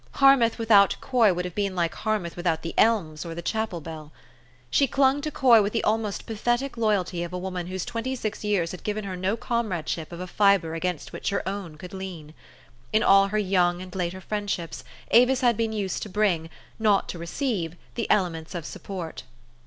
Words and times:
Harmouth 0.13 0.57
without 0.57 0.95
Coy 0.99 1.31
would 1.31 1.45
have 1.45 1.53
been 1.53 1.75
like 1.75 1.93
Harmouth 1.93 2.35
without 2.35 2.63
the 2.63 2.73
elms 2.75 3.23
or 3.23 3.35
the 3.35 3.41
chapel 3.43 3.79
bell. 3.79 4.11
She 4.71 4.87
clung 4.87 5.21
to 5.21 5.29
Coy 5.29 5.61
with 5.61 5.73
the 5.73 5.83
almost 5.83 6.25
pathetic 6.25 6.75
loyalty 6.75 7.21
of 7.21 7.33
a 7.33 7.37
woman 7.37 7.67
whose 7.67 7.85
twenty 7.85 8.15
six 8.15 8.43
years 8.43 8.71
had 8.71 8.81
given 8.81 9.03
her 9.03 9.15
no 9.15 9.37
comradeship 9.37 10.11
of 10.11 10.19
a 10.19 10.25
fibre 10.25 10.73
against 10.73 11.13
which 11.13 11.29
her 11.29 11.47
own 11.47 11.75
could 11.75 11.93
lean. 11.93 12.33
In 12.91 13.03
all 13.03 13.27
her 13.27 13.37
young 13.37 13.79
and 13.79 13.93
later 13.93 14.21
friendships 14.21 14.83
Avis 15.11 15.41
had 15.41 15.55
been 15.55 15.71
used 15.71 16.01
to 16.01 16.09
bring, 16.09 16.49
not 16.79 17.07
to 17.09 17.19
receive, 17.19 17.75
the 17.93 18.09
elements 18.09 18.55
of 18.55 18.65
support. 18.65 19.21